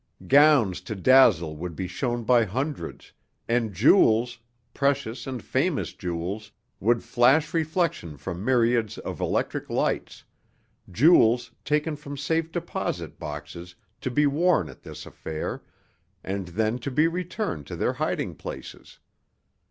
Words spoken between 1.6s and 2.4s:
be shown